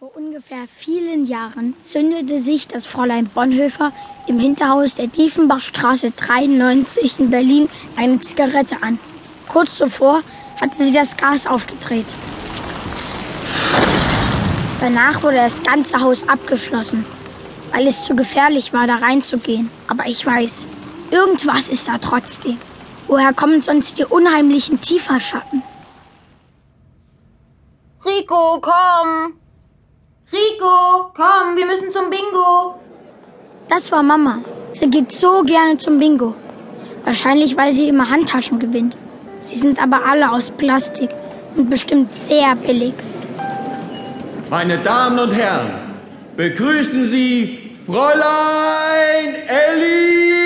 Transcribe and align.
Vor 0.00 0.16
ungefähr 0.16 0.66
vielen 0.78 1.26
Jahren 1.26 1.74
zündete 1.82 2.40
sich 2.40 2.66
das 2.66 2.86
Fräulein 2.86 3.26
Bonhoeffer 3.26 3.92
im 4.26 4.40
Hinterhaus 4.40 4.94
der 4.94 5.08
Diefenbachstraße 5.08 6.12
93 6.12 7.18
in 7.18 7.28
Berlin 7.28 7.68
eine 7.96 8.18
Zigarette 8.18 8.82
an. 8.82 8.98
Kurz 9.46 9.76
zuvor 9.76 10.22
hatte 10.58 10.82
sie 10.82 10.94
das 10.94 11.18
Gas 11.18 11.46
aufgedreht. 11.46 12.06
Danach 14.80 15.22
wurde 15.22 15.36
das 15.36 15.62
ganze 15.62 16.00
Haus 16.00 16.26
abgeschlossen, 16.26 17.04
weil 17.70 17.86
es 17.86 18.02
zu 18.02 18.16
gefährlich 18.16 18.72
war, 18.72 18.86
da 18.86 18.96
reinzugehen. 18.96 19.70
Aber 19.86 20.06
ich 20.06 20.24
weiß, 20.24 20.64
irgendwas 21.10 21.68
ist 21.68 21.86
da 21.88 21.98
trotzdem. 21.98 22.56
Woher 23.06 23.34
kommen 23.34 23.60
sonst 23.60 23.98
die 23.98 24.06
unheimlichen 24.06 24.80
Tieferschatten? 24.80 25.62
Rico, 28.02 28.62
komm! 28.62 29.34
Rico, 30.32 31.10
komm, 31.12 31.56
wir 31.56 31.66
müssen 31.66 31.90
zum 31.90 32.08
Bingo. 32.08 32.78
Das 33.68 33.90
war 33.90 34.02
Mama. 34.02 34.38
Sie 34.72 34.88
geht 34.88 35.10
so 35.10 35.42
gerne 35.42 35.76
zum 35.76 35.98
Bingo. 35.98 36.34
Wahrscheinlich, 37.04 37.56
weil 37.56 37.72
sie 37.72 37.88
immer 37.88 38.08
Handtaschen 38.08 38.60
gewinnt. 38.60 38.96
Sie 39.40 39.56
sind 39.56 39.82
aber 39.82 40.06
alle 40.06 40.30
aus 40.30 40.52
Plastik 40.52 41.10
und 41.56 41.68
bestimmt 41.68 42.14
sehr 42.14 42.54
billig. 42.54 42.94
Meine 44.50 44.78
Damen 44.78 45.18
und 45.18 45.32
Herren, 45.32 45.70
begrüßen 46.36 47.06
Sie 47.06 47.72
Fräulein 47.86 49.34
Elli 49.48 50.39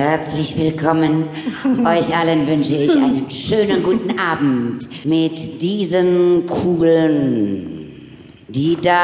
Herzlich 0.00 0.56
willkommen. 0.56 1.28
Euch 1.84 2.16
allen 2.16 2.48
wünsche 2.48 2.74
ich 2.74 2.92
einen 2.92 3.30
schönen 3.30 3.82
guten 3.82 4.18
Abend 4.18 4.88
mit 5.04 5.60
diesen 5.60 6.46
Kugeln, 6.46 7.98
die 8.48 8.78
das 8.80 8.96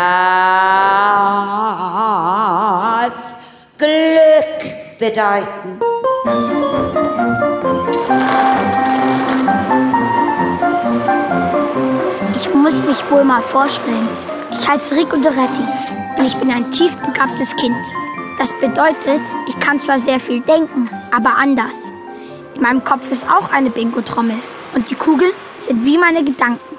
Glück 3.76 4.98
bedeuten. 4.98 5.78
Ich 12.36 12.54
muss 12.54 12.72
mich 12.86 13.10
wohl 13.10 13.24
mal 13.24 13.42
vorstellen. 13.42 14.08
Ich 14.50 14.66
heiße 14.66 14.96
Rico 14.96 15.18
Doretti 15.18 15.62
und 16.18 16.26
ich 16.26 16.36
bin 16.36 16.50
ein 16.50 16.70
tief 16.70 16.96
begabtes 16.96 17.54
Kind. 17.56 17.76
Das 18.38 18.52
bedeutet, 18.60 19.22
ich 19.48 19.58
kann 19.60 19.80
zwar 19.80 19.98
sehr 19.98 20.20
viel 20.20 20.40
denken, 20.40 20.90
aber 21.10 21.36
anders. 21.36 21.76
In 22.54 22.62
meinem 22.62 22.84
Kopf 22.84 23.10
ist 23.10 23.26
auch 23.30 23.50
eine 23.50 23.70
Bingo-Trommel 23.70 24.36
und 24.74 24.90
die 24.90 24.94
Kugeln 24.94 25.32
sind 25.56 25.86
wie 25.86 25.96
meine 25.96 26.22
Gedanken. 26.22 26.76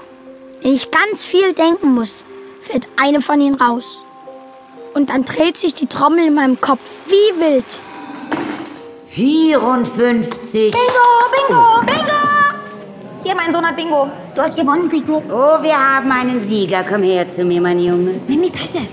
Wenn 0.62 0.74
ich 0.74 0.92
ganz 0.92 1.26
viel 1.26 1.54
denken 1.54 1.96
muss, 1.96 2.24
fällt 2.62 2.88
eine 2.96 3.22
von 3.22 3.42
ihnen 3.42 3.56
raus. 3.56 4.00
Und 4.94 5.10
dann 5.10 5.26
dreht 5.26 5.58
sich 5.58 5.74
die 5.74 5.88
Trommel 5.88 6.28
in 6.28 6.36
meinem 6.36 6.62
Kopf 6.62 6.82
wie 7.08 7.42
wild. 7.42 7.66
54. 9.10 10.72
Bingo, 10.72 10.76
Bingo, 11.32 11.82
Bingo! 11.86 12.18
Hier, 13.24 13.36
mein 13.36 13.52
Sohn 13.52 13.66
hat 13.66 13.76
Bingo. 13.76 14.10
Du 14.36 14.42
hast 14.42 14.56
gewonnen, 14.56 14.90
Rico. 14.90 15.24
Oh, 15.28 15.62
wir 15.64 15.76
haben 15.78 16.12
einen 16.12 16.40
Sieger. 16.40 16.86
Komm 16.88 17.02
her 17.04 17.28
zu 17.28 17.44
mir, 17.44 17.60
mein 17.60 17.80
Junge. 17.80 18.22
Nimm 18.28 18.44
die 18.44 18.52
Tasche. 18.52 18.88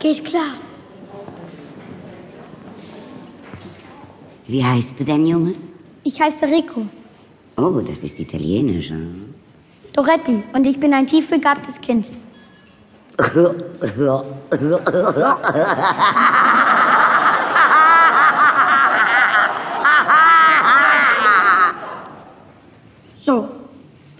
Geht 0.00 0.24
klar. 0.24 0.65
Wie 4.48 4.64
heißt 4.64 5.00
du 5.00 5.04
denn, 5.04 5.26
Junge? 5.26 5.54
Ich 6.04 6.20
heiße 6.20 6.46
Rico 6.46 6.86
Oh, 7.56 7.80
das 7.80 7.98
ist 8.00 8.18
italienisch. 8.20 8.90
Hm? 8.90 9.34
Doretti 9.92 10.42
und 10.52 10.66
ich 10.66 10.78
bin 10.78 10.92
ein 10.92 11.06
tief 11.06 11.30
begabtes 11.30 11.80
Kind. 11.80 12.10
So, 23.18 23.48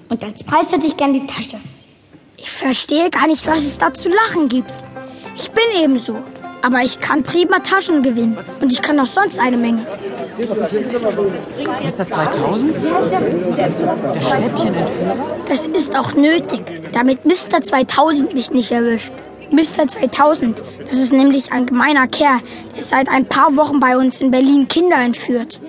und 0.09 0.25
als 0.25 0.42
Preis 0.42 0.72
hätte 0.72 0.86
ich 0.86 0.97
gern 0.97 1.12
die 1.12 1.26
Tasche. 1.26 1.60
Ich 2.38 2.50
verstehe 2.50 3.10
gar 3.10 3.26
nicht, 3.26 3.47
was 3.47 3.60
es 3.60 3.78
da 3.78 3.92
zu 3.92 4.09
lachen 4.09 4.48
gibt. 4.48 4.72
Ich 5.36 5.50
bin 5.50 5.65
eben 5.81 5.98
so. 5.98 6.16
Aber 6.62 6.82
ich 6.82 7.00
kann 7.00 7.22
prima 7.22 7.60
Taschen 7.60 8.02
gewinnen. 8.02 8.36
Und 8.60 8.72
ich 8.72 8.82
kann 8.82 8.98
auch 8.98 9.06
sonst 9.06 9.38
eine 9.38 9.56
Menge. 9.56 9.86
Mr. 10.38 12.08
2000? 12.08 12.74
Der 12.76 14.20
Schnäppchenentführer? 14.20 15.16
Das 15.48 15.66
ist 15.66 15.96
auch 15.96 16.14
nötig, 16.14 16.62
damit 16.92 17.24
Mr. 17.24 17.62
2000 17.62 18.34
mich 18.34 18.50
nicht 18.50 18.72
erwischt. 18.72 19.12
Mr. 19.50 19.86
2000, 19.86 20.60
das 20.86 20.98
ist 20.98 21.12
nämlich 21.12 21.52
ein 21.52 21.66
gemeiner 21.66 22.08
Kerl, 22.08 22.40
der 22.74 22.82
seit 22.82 23.08
ein 23.08 23.26
paar 23.26 23.56
Wochen 23.56 23.78
bei 23.78 23.96
uns 23.96 24.20
in 24.20 24.30
Berlin 24.30 24.66
Kinder 24.66 24.96
entführt. 24.96 25.60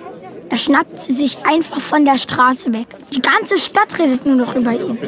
Er 0.50 0.56
schnappt 0.56 1.00
sie 1.00 1.12
sich 1.12 1.38
einfach 1.44 1.78
von 1.78 2.04
der 2.04 2.16
Straße 2.16 2.72
weg. 2.72 2.86
Die 3.12 3.20
ganze 3.20 3.58
Stadt 3.58 3.98
redet 3.98 4.24
nur 4.24 4.36
noch 4.36 4.56
über 4.56 4.72
ihn. 4.72 4.98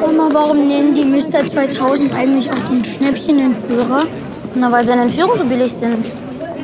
Mama, 0.00 0.28
warum 0.32 0.68
nennen 0.68 0.94
die 0.94 1.04
Mr. 1.04 1.44
2000 1.44 2.14
eigentlich 2.14 2.50
auch 2.50 2.68
den 2.70 2.84
Schnäppchenentführer? 2.84 4.04
Na, 4.54 4.70
weil 4.70 4.84
seine 4.84 5.02
Entführungen 5.02 5.38
so 5.38 5.44
billig 5.44 5.72
sind. 5.72 6.06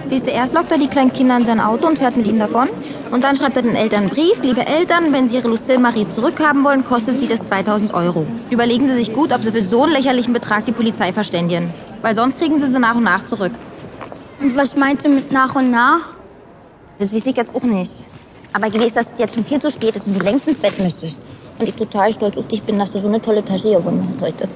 Wisst 0.08 0.26
ihr, 0.26 0.32
erst 0.32 0.54
lockt 0.54 0.72
er 0.72 0.78
die 0.78 0.88
kleinen 0.88 1.12
Kinder 1.12 1.36
in 1.36 1.44
sein 1.44 1.60
Auto 1.60 1.86
und 1.86 1.98
fährt 1.98 2.16
mit 2.16 2.26
ihnen 2.26 2.38
davon. 2.38 2.68
Und 3.10 3.24
dann 3.24 3.36
schreibt 3.36 3.56
er 3.56 3.62
den 3.62 3.74
Eltern 3.74 4.00
einen 4.00 4.10
Brief. 4.10 4.40
Liebe 4.42 4.66
Eltern, 4.66 5.12
wenn 5.12 5.28
Sie 5.28 5.36
Ihre 5.36 5.48
Lucille 5.48 5.78
Marie 5.78 6.08
zurückhaben 6.08 6.64
wollen, 6.64 6.84
kostet 6.84 7.20
sie 7.20 7.28
das 7.28 7.44
2000 7.44 7.92
Euro. 7.92 8.26
Überlegen 8.50 8.86
Sie 8.86 8.94
sich 8.94 9.12
gut, 9.12 9.32
ob 9.32 9.42
Sie 9.42 9.52
für 9.52 9.62
so 9.62 9.84
einen 9.84 9.92
lächerlichen 9.92 10.32
Betrag 10.32 10.64
die 10.64 10.72
Polizei 10.72 11.12
verständigen. 11.12 11.72
Weil 12.00 12.14
sonst 12.14 12.38
kriegen 12.38 12.58
Sie 12.58 12.66
sie 12.66 12.78
nach 12.78 12.94
und 12.94 13.04
nach 13.04 13.26
zurück. 13.26 13.52
Und 14.40 14.56
was 14.56 14.76
meint 14.76 15.04
ihr 15.04 15.10
mit 15.10 15.32
nach 15.32 15.54
und 15.56 15.70
nach? 15.70 16.08
Das 16.98 17.12
weiß 17.12 17.26
ich 17.26 17.36
jetzt 17.36 17.54
auch 17.54 17.62
nicht. 17.62 17.92
Aber 18.52 18.70
gewiss, 18.70 18.94
dass 18.94 19.08
es 19.08 19.14
jetzt 19.18 19.34
schon 19.34 19.44
viel 19.44 19.58
zu 19.58 19.70
spät 19.70 19.96
ist 19.96 20.06
und 20.06 20.18
du 20.18 20.24
längst 20.24 20.48
ins 20.48 20.58
Bett 20.58 20.78
müsstest. 20.78 21.20
Und 21.58 21.68
ich 21.68 21.74
total 21.74 22.12
stolz 22.12 22.36
auf 22.38 22.46
dich 22.46 22.62
bin, 22.62 22.78
dass 22.78 22.92
du 22.92 22.98
so 22.98 23.08
eine 23.08 23.20
tolle 23.20 23.44
Tasche 23.44 23.70
gewonnen 23.70 24.08
hast 24.10 24.26
heute. 24.26 24.48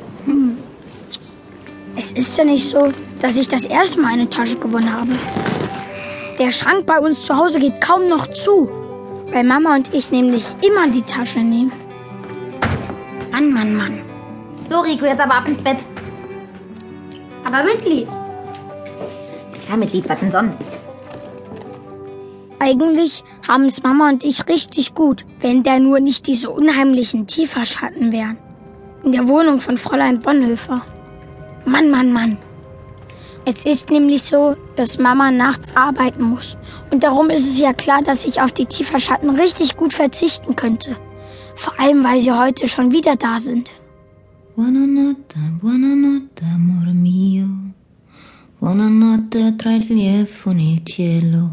Es 2.03 2.13
ist 2.15 2.37
ja 2.37 2.43
nicht 2.43 2.69
so, 2.69 2.93
dass 3.21 3.37
ich 3.37 3.47
das 3.47 3.65
erste 3.65 4.01
Mal 4.01 4.15
eine 4.15 4.29
Tasche 4.29 4.57
gewonnen 4.57 4.93
habe. 4.93 5.13
Der 6.37 6.51
Schrank 6.51 6.85
bei 6.85 6.99
uns 6.99 7.25
zu 7.25 7.37
Hause 7.37 7.61
geht 7.61 7.81
kaum 7.81 8.09
noch 8.09 8.27
zu, 8.27 8.69
weil 9.31 9.45
Mama 9.45 9.77
und 9.77 9.95
ich 9.95 10.11
nämlich 10.11 10.45
immer 10.63 10.89
die 10.89 11.03
Tasche 11.03 11.39
nehmen. 11.39 11.71
Mann, 13.31 13.53
Mann, 13.53 13.77
Mann. 13.77 14.05
So, 14.69 14.81
Rico, 14.81 15.05
jetzt 15.05 15.21
aber 15.21 15.37
ab 15.37 15.47
ins 15.47 15.61
Bett. 15.61 15.77
Aber 17.45 17.63
mit 17.63 17.85
Lied. 17.85 18.09
Klar, 19.65 19.77
mit 19.79 19.93
Lied, 19.93 20.09
was 20.09 20.19
denn 20.19 20.33
sonst? 20.33 20.61
Eigentlich 22.59 23.23
haben 23.47 23.67
es 23.67 23.81
Mama 23.85 24.09
und 24.09 24.25
ich 24.25 24.49
richtig 24.49 24.97
gut, 24.97 25.25
wenn 25.41 25.63
da 25.63 25.79
nur 25.79 26.01
nicht 26.01 26.27
diese 26.27 26.51
unheimlichen 26.51 27.29
Tieferschatten 27.29 28.11
wären. 28.11 28.39
In 29.05 29.13
der 29.13 29.29
Wohnung 29.29 29.61
von 29.61 29.79
Fräulein 29.79 30.21
Bonhoeffer. 30.21 30.83
Mann, 31.65 31.91
Mann, 31.91 32.13
Mann. 32.13 32.39
Es 33.45 33.65
ist 33.65 33.91
nämlich 33.91 34.23
so, 34.23 34.57
dass 34.77 34.99
Mama 34.99 35.31
nachts 35.31 35.75
arbeiten 35.75 36.23
muss. 36.23 36.57
Und 36.91 37.03
darum 37.03 37.29
ist 37.31 37.47
es 37.47 37.59
ja 37.59 37.73
klar, 37.73 38.03
dass 38.03 38.25
ich 38.25 38.41
auf 38.41 38.53
die 38.53 38.67
Tieferschatten 38.67 39.31
richtig 39.31 39.77
gut 39.77 39.93
verzichten 39.93 40.55
könnte. 40.55 40.97
Vor 41.57 41.79
allem, 41.79 42.05
weil 42.05 42.21
sie 42.21 42.33
heute 42.33 42.69
schon 42.69 42.93
wieder 42.93 43.17
da 43.17 43.39
sind. 43.41 43.71
Buonanotte, 44.55 45.39
buonanotte, 45.61 46.45
amor 46.55 46.93
mio. 46.93 47.49
Buonanotte 48.61 49.57
tra 49.57 49.73
il 49.73 49.87
liefo 49.89 50.53
nel 50.53 50.85
cielo. 50.85 51.51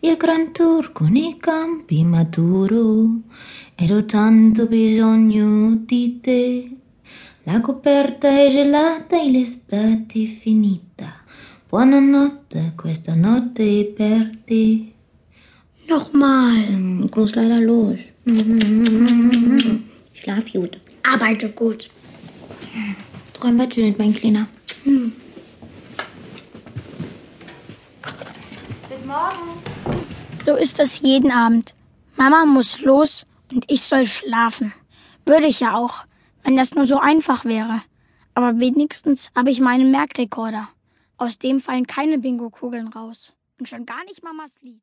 Il 0.00 0.16
gran 0.16 0.52
turco 0.52 1.04
nei 1.04 1.36
campi 1.38 2.02
maturo. 2.04 3.20
Ed 3.76 3.90
ho 3.90 4.04
tanto 4.04 4.66
bisogno 4.66 5.76
di 5.86 6.18
te. 6.20 6.77
La 7.50 7.60
coperta 7.62 8.28
è 8.28 8.50
gelata 8.50 9.18
e 9.18 9.30
l'estate 9.30 10.22
è 10.22 10.26
finita. 10.26 11.22
Buonanotte, 11.66 12.74
questa 12.76 13.14
notte 13.14 13.62
è 13.80 13.84
per 13.86 14.36
te. 14.44 14.92
Nochmal. 15.86 17.08
Muss 17.16 17.34
leider 17.34 17.62
los. 17.62 18.00
Schlaf 20.12 20.52
gut. 20.52 20.78
Arbeite 21.04 21.50
gut. 21.54 21.90
Träum 23.32 23.58
was 23.58 23.72
schön, 23.72 23.94
mein 23.96 24.12
Kleiner. 24.12 24.46
So 30.44 30.54
ist 30.54 30.78
das 30.78 31.00
jeden 31.00 31.30
Abend. 31.30 31.72
Mama 32.14 32.44
muss 32.44 32.78
los 32.82 33.24
und 33.50 33.64
ich 33.68 33.80
soll 33.80 34.04
schlafen. 34.04 34.74
Würde 35.24 35.46
ich 35.46 35.60
ja 35.60 35.74
auch, 35.74 36.04
wenn 36.42 36.56
das 36.56 36.74
nur 36.74 36.86
so 36.86 36.98
einfach 36.98 37.44
wäre. 37.44 37.82
Aber 38.34 38.58
wenigstens 38.60 39.30
habe 39.34 39.50
ich 39.50 39.60
meinen 39.60 39.90
Merkrekorder. 39.90 40.68
Aus 41.16 41.38
dem 41.38 41.60
fallen 41.60 41.86
keine 41.86 42.18
Bingo-Kugeln 42.18 42.88
raus. 42.88 43.34
Und 43.58 43.68
schon 43.68 43.86
gar 43.86 44.04
nicht 44.04 44.22
Mamas 44.22 44.54
Lied. 44.62 44.76